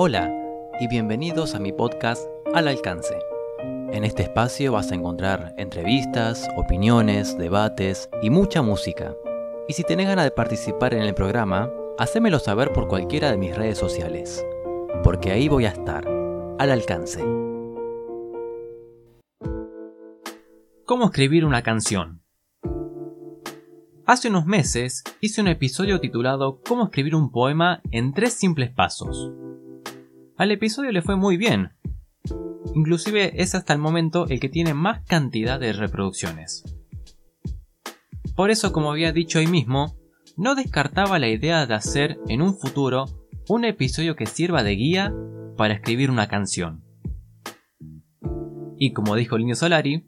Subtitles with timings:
[0.00, 0.32] Hola
[0.78, 3.18] y bienvenidos a mi podcast Al Alcance.
[3.90, 9.16] En este espacio vas a encontrar entrevistas, opiniones, debates y mucha música.
[9.66, 13.56] Y si tenés ganas de participar en el programa, hacémelo saber por cualquiera de mis
[13.56, 14.46] redes sociales,
[15.02, 16.06] porque ahí voy a estar,
[16.60, 17.20] al alcance.
[20.84, 22.22] ¿Cómo escribir una canción?
[24.06, 29.32] Hace unos meses hice un episodio titulado Cómo escribir un poema en tres simples pasos.
[30.38, 31.72] Al episodio le fue muy bien.
[32.72, 36.62] Inclusive es hasta el momento el que tiene más cantidad de reproducciones.
[38.36, 39.96] Por eso, como había dicho hoy mismo,
[40.36, 43.06] no descartaba la idea de hacer en un futuro
[43.48, 45.12] un episodio que sirva de guía
[45.56, 46.84] para escribir una canción.
[48.76, 50.06] Y como dijo Linio Solari,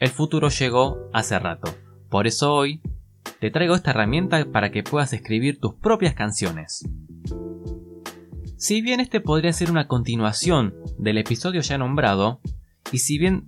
[0.00, 1.72] el futuro llegó hace rato.
[2.10, 2.82] Por eso hoy
[3.38, 6.84] te traigo esta herramienta para que puedas escribir tus propias canciones.
[8.58, 12.40] Si bien este podría ser una continuación del episodio ya nombrado,
[12.90, 13.46] y si bien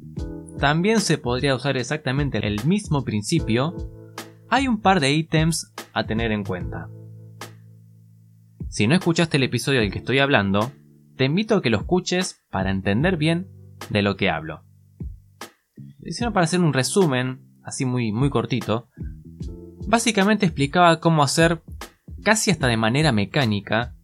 [0.60, 3.74] también se podría usar exactamente el mismo principio,
[4.48, 6.88] hay un par de ítems a tener en cuenta.
[8.68, 10.70] Si no escuchaste el episodio del que estoy hablando,
[11.16, 13.48] te invito a que lo escuches para entender bien
[13.90, 14.62] de lo que hablo.
[16.08, 18.88] Sino para hacer un resumen, así muy, muy cortito,
[19.88, 21.62] básicamente explicaba cómo hacer,
[22.22, 23.96] casi hasta de manera mecánica,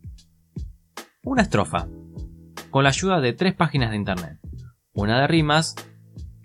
[1.27, 1.89] una estrofa,
[2.71, 4.39] con la ayuda de tres páginas de internet.
[4.95, 5.75] Una de rimas,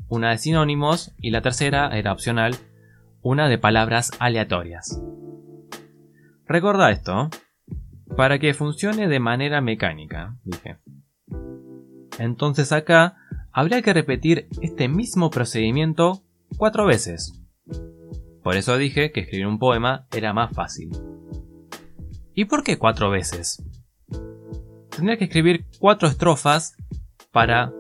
[0.09, 2.55] una de sinónimos y la tercera, era opcional,
[3.21, 4.99] una de palabras aleatorias.
[6.47, 7.29] Recuerda esto,
[8.17, 10.79] para que funcione de manera mecánica, dije.
[12.17, 13.17] Entonces acá
[13.51, 16.23] habría que repetir este mismo procedimiento
[16.57, 17.39] cuatro veces.
[18.43, 20.89] Por eso dije que escribir un poema era más fácil.
[22.33, 23.63] ¿Y por qué cuatro veces?
[24.95, 26.75] Tendría que escribir cuatro estrofas
[27.31, 27.71] para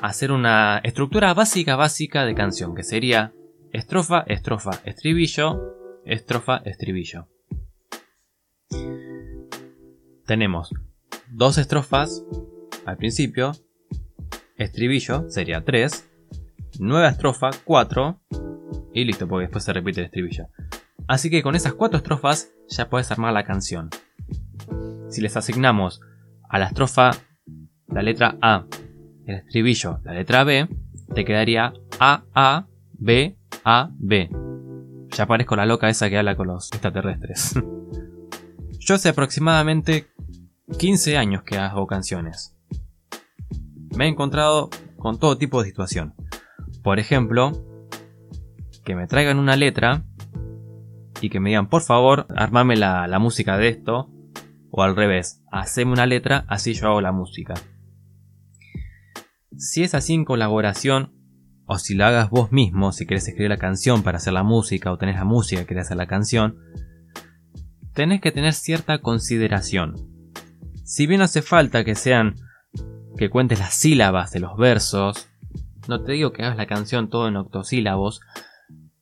[0.00, 3.32] hacer una estructura básica básica de canción, que sería
[3.72, 5.60] estrofa, estrofa, estribillo,
[6.04, 7.28] estrofa, estribillo.
[10.26, 10.70] Tenemos
[11.28, 12.24] dos estrofas
[12.86, 13.52] al principio,
[14.56, 16.08] estribillo sería 3,
[16.78, 18.20] nueva estrofa 4
[18.94, 20.48] y listo, porque después se repite el estribillo.
[21.08, 23.90] Así que con esas cuatro estrofas ya puedes armar la canción.
[25.08, 26.00] Si les asignamos
[26.52, 27.12] a la estrofa
[27.88, 28.66] la letra A,
[29.26, 30.68] el estribillo la letra B,
[31.14, 34.30] te quedaría A, A, B, A, B.
[35.16, 37.54] Ya parezco la loca esa que habla con los extraterrestres.
[38.78, 40.08] Yo hace aproximadamente
[40.78, 42.54] 15 años que hago canciones.
[43.96, 46.14] Me he encontrado con todo tipo de situación.
[46.82, 47.52] Por ejemplo,
[48.84, 50.04] que me traigan una letra
[51.22, 54.10] y que me digan, por favor, armame la, la música de esto
[54.72, 57.54] o al revés, haceme una letra, así yo hago la música.
[59.56, 61.12] Si es así en colaboración,
[61.66, 64.90] o si lo hagas vos mismo, si querés escribir la canción para hacer la música,
[64.90, 66.58] o tenés la música y querés hacer la canción,
[67.92, 69.94] tenés que tener cierta consideración.
[70.84, 72.36] Si bien hace falta que sean
[73.18, 75.28] que cuentes las sílabas de los versos,
[75.86, 78.22] no te digo que hagas la canción todo en octosílabos,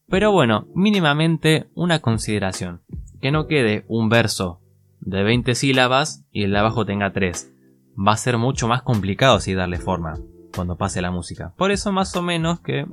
[0.09, 2.82] pero bueno, mínimamente una consideración.
[3.20, 4.59] Que no quede un verso
[5.00, 7.52] de 20 sílabas y el de abajo tenga 3.
[7.96, 10.18] Va a ser mucho más complicado así darle forma
[10.54, 11.54] cuando pase la música.
[11.56, 12.86] Por eso más o menos que,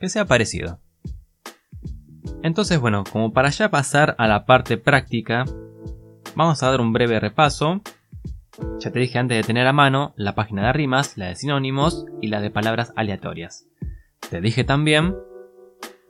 [0.00, 0.80] que sea parecido.
[2.42, 5.44] Entonces bueno, como para ya pasar a la parte práctica,
[6.34, 7.80] vamos a dar un breve repaso.
[8.80, 12.06] Ya te dije antes de tener a mano la página de rimas, la de sinónimos
[12.20, 13.66] y la de palabras aleatorias.
[14.28, 15.14] Te dije también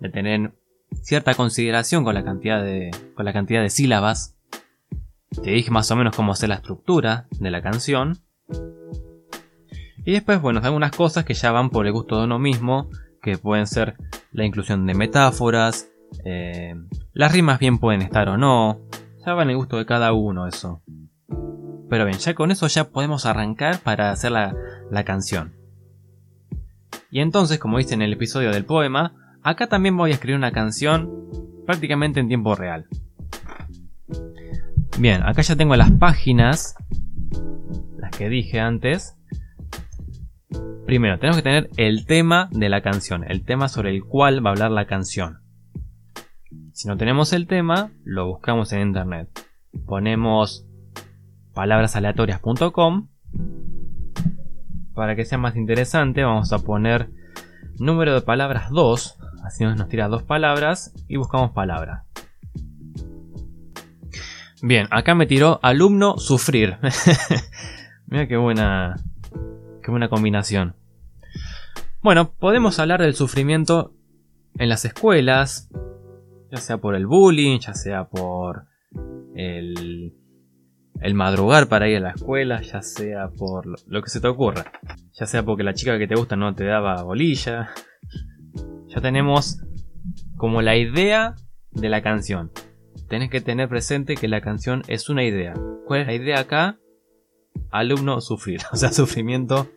[0.00, 0.52] de tener
[1.02, 4.36] cierta consideración con la cantidad de, con la cantidad de sílabas
[5.42, 8.18] te dije más o menos cómo hacer la estructura de la canción.
[10.04, 12.90] Y después, bueno, algunas cosas que ya van por el gusto de uno mismo,
[13.22, 13.96] que pueden ser
[14.32, 15.88] la inclusión de metáforas,
[16.24, 16.74] eh,
[17.12, 18.80] las rimas bien pueden estar o no,
[19.24, 20.82] ya va en el gusto de cada uno eso.
[21.88, 24.54] Pero bien, ya con eso ya podemos arrancar para hacer la,
[24.90, 25.54] la canción.
[27.10, 30.52] Y entonces, como dice en el episodio del poema, acá también voy a escribir una
[30.52, 31.10] canción
[31.66, 32.86] prácticamente en tiempo real.
[34.98, 36.76] Bien, acá ya tengo las páginas,
[37.98, 39.16] las que dije antes.
[40.86, 44.50] Primero, tenemos que tener el tema de la canción, el tema sobre el cual va
[44.50, 45.40] a hablar la canción.
[46.72, 49.28] Si no tenemos el tema, lo buscamos en internet.
[49.86, 50.66] Ponemos
[51.54, 53.08] palabrasaleatorias.com.
[54.94, 57.10] Para que sea más interesante, vamos a poner
[57.78, 59.18] número de palabras 2.
[59.44, 62.04] Así nos tira dos palabras y buscamos palabra.
[64.64, 66.78] Bien, acá me tiró alumno sufrir.
[68.06, 68.94] Mira qué buena.
[69.82, 70.76] Qué buena combinación.
[72.00, 73.92] Bueno, podemos hablar del sufrimiento
[74.56, 75.68] en las escuelas,
[76.52, 78.66] ya sea por el bullying, ya sea por
[79.34, 80.14] el,
[81.00, 84.70] el madrugar para ir a la escuela, ya sea por lo, que se te ocurra,
[85.12, 87.70] ya sea porque la chica que te gusta no te daba bolilla.
[88.86, 89.60] Ya tenemos
[90.36, 91.34] como la idea
[91.72, 92.52] de la canción.
[93.08, 95.54] Tenés que tener presente que la canción es una idea.
[95.86, 96.78] ¿Cuál es la idea acá?
[97.70, 99.70] Alumno sufrir, o sea, sufrimiento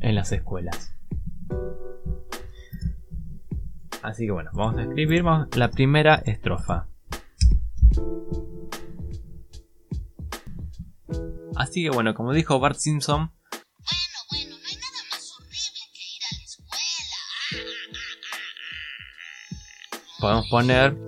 [0.00, 0.94] en las escuelas.
[4.02, 6.88] Así que bueno, vamos a escribir la primera estrofa.
[11.56, 13.32] Así que bueno, como dijo Bart Simpson,
[13.80, 16.78] Bueno, bueno, no hay nada más horrible que ir a la escuela.
[20.20, 21.07] podemos poner...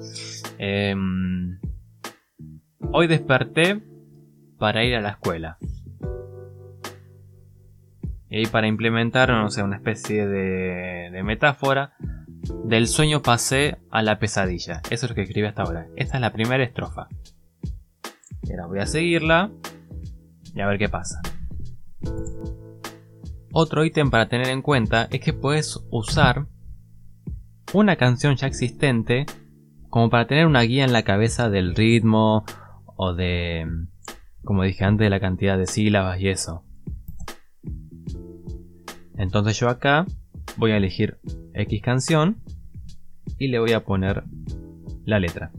[0.62, 1.58] em,
[2.92, 3.80] hoy desperté
[4.58, 5.56] para ir a la escuela.
[8.28, 11.94] Y para implementar, no sé, una especie de, de metáfora,
[12.64, 14.82] del sueño pasé a la pesadilla.
[14.90, 15.86] Eso es lo que escribí hasta ahora.
[15.96, 17.08] Esta es la primera estrofa.
[18.42, 19.50] Y ahora voy a seguirla
[20.54, 21.22] y a ver qué pasa.
[23.50, 26.46] Otro ítem para tener en cuenta es que puedes usar
[27.72, 29.24] una canción ya existente
[29.90, 32.44] como para tener una guía en la cabeza del ritmo
[32.96, 33.66] o de,
[34.44, 36.64] como dije antes, de la cantidad de sílabas y eso.
[39.16, 40.06] Entonces yo acá
[40.56, 41.18] voy a elegir
[41.54, 42.42] X canción
[43.36, 44.24] y le voy a poner
[45.04, 45.50] la letra.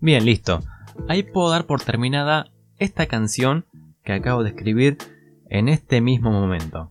[0.00, 0.60] Bien, listo.
[1.08, 3.66] Ahí puedo dar por terminada esta canción
[4.02, 4.98] que acabo de escribir
[5.48, 6.90] en este mismo momento.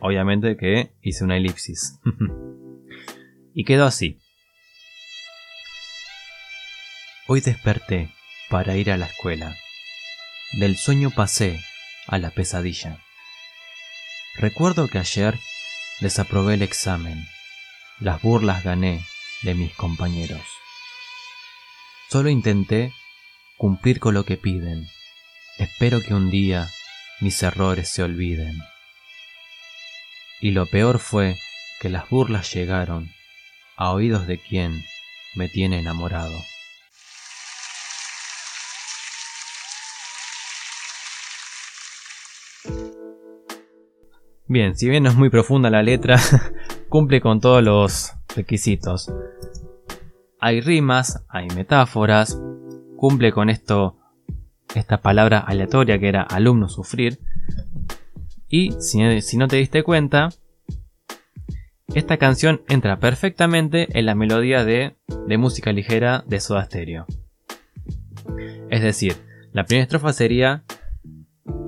[0.00, 2.00] Obviamente que hice una elipsis.
[3.54, 4.18] y quedó así.
[7.26, 8.10] Hoy desperté
[8.48, 9.56] para ir a la escuela.
[10.58, 11.60] Del sueño pasé
[12.08, 12.98] a la pesadilla.
[14.36, 15.38] Recuerdo que ayer
[16.00, 17.26] desaprobé el examen.
[18.00, 19.04] Las burlas gané
[19.42, 20.42] de mis compañeros.
[22.08, 22.92] Solo intenté
[23.58, 24.88] cumplir con lo que piden.
[25.58, 26.68] Espero que un día
[27.20, 28.58] mis errores se olviden.
[30.40, 31.36] Y lo peor fue
[31.80, 33.10] que las burlas llegaron
[33.76, 34.82] a oídos de quien
[35.34, 36.34] me tiene enamorado.
[44.46, 46.18] Bien, si bien no es muy profunda la letra,
[46.88, 49.12] cumple con todos los requisitos.
[50.40, 52.40] Hay rimas, hay metáforas,
[52.96, 53.98] cumple con esto,
[54.74, 57.20] esta palabra aleatoria que era alumno sufrir.
[58.50, 58.98] Y si,
[59.38, 60.30] no te diste cuenta,
[61.94, 67.06] esta canción entra perfectamente en la melodía de, de música ligera de Soda Stereo.
[68.68, 69.16] Es decir,
[69.52, 70.64] la primera estrofa sería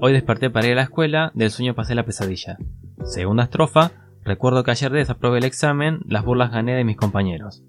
[0.05, 2.59] Hoy desperté para ir a la escuela, del sueño pasé la pesadilla.
[3.05, 3.93] Segunda estrofa,
[4.25, 7.63] recuerdo que ayer desaprobé el examen, las burlas gané de mis compañeros.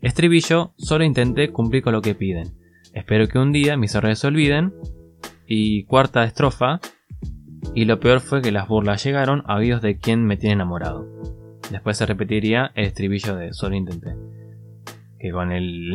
[0.00, 2.54] Estribillo, solo intenté cumplir con lo que piden.
[2.94, 4.72] Espero que un día mis errores se olviden.
[5.46, 6.80] Y cuarta estrofa,
[7.74, 11.06] y lo peor fue que las burlas llegaron a oídos de quien me tiene enamorado.
[11.70, 14.14] Después se repetiría el estribillo de solo intenté.
[15.18, 15.94] Que con el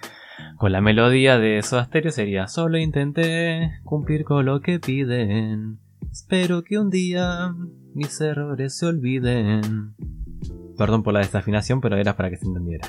[0.56, 5.78] con la melodía de Soda Stereo sería Solo intenté cumplir con lo que piden.
[6.10, 7.54] Espero que un día
[7.94, 9.94] mis errores se olviden.
[10.76, 12.88] Perdón por la desafinación, pero era para que se entendiera.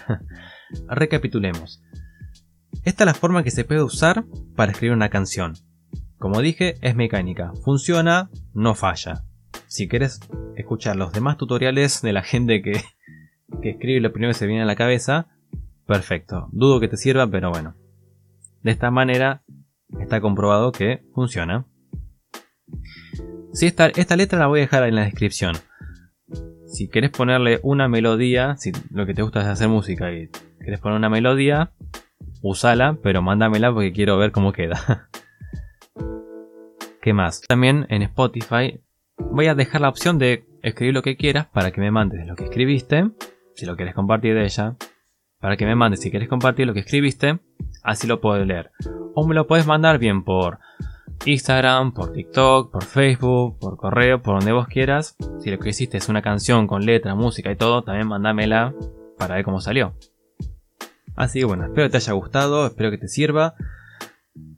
[0.88, 1.84] Recapitulemos.
[2.84, 5.54] Esta es la forma que se puede usar para escribir una canción.
[6.22, 7.52] Como dije, es mecánica.
[7.66, 9.26] Funciona, no falla.
[9.68, 10.22] Si quieres
[10.56, 12.82] escuchar los demás tutoriales de la gente que,
[13.62, 15.28] que escribe lo primero que se viene a la cabeza,
[15.92, 16.48] Perfecto.
[16.54, 17.76] Dudo que te sirva, pero bueno.
[18.64, 19.44] De esta manera
[20.00, 21.66] está comprobado que funciona.
[23.52, 25.56] Si esta, esta letra la voy a dejar en la descripción.
[26.66, 30.30] Si querés ponerle una melodía, si lo que te gusta es hacer música y
[30.64, 31.74] querés poner una melodía,
[32.42, 35.10] usala, pero mándamela porque quiero ver cómo queda.
[37.02, 37.42] ¿Qué más?
[37.42, 38.80] También en Spotify
[39.18, 42.36] voy a dejar la opción de escribir lo que quieras para que me mandes lo
[42.36, 43.10] que escribiste,
[43.56, 44.76] si lo quieres compartir de ella,
[45.40, 47.40] para que me mandes si quieres compartir lo que escribiste,
[47.82, 48.70] así lo puedo leer.
[49.16, 50.60] O me lo puedes mandar bien por
[51.26, 55.16] Instagram, por TikTok, por Facebook, por correo, por donde vos quieras.
[55.40, 58.76] Si lo que hiciste es una canción con letra, música y todo, también mándamela
[59.18, 59.96] para ver cómo salió.
[61.16, 63.56] Así que bueno, espero que te haya gustado, espero que te sirva.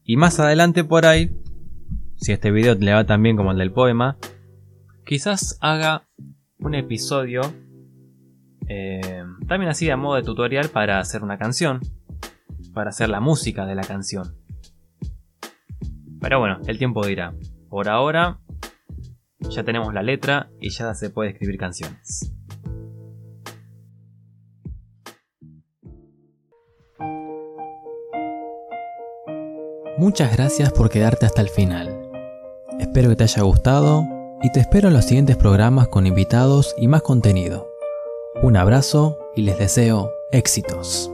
[0.03, 1.31] Y más adelante por ahí,
[2.15, 4.17] si este video le va tan bien como el del poema,
[5.05, 6.07] quizás haga
[6.59, 7.41] un episodio
[8.67, 11.81] eh, también así a modo de tutorial para hacer una canción,
[12.73, 14.35] para hacer la música de la canción.
[16.19, 17.33] Pero bueno, el tiempo dirá.
[17.69, 18.39] Por ahora
[19.39, 22.33] ya tenemos la letra y ya se puede escribir canciones.
[29.97, 31.92] Muchas gracias por quedarte hasta el final.
[32.79, 34.05] Espero que te haya gustado
[34.41, 37.73] y te espero en los siguientes programas con invitados y más contenido.
[38.41, 41.12] Un abrazo y les deseo éxitos.